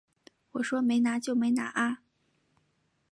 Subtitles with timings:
[0.53, 2.01] 我说没拿就没拿啊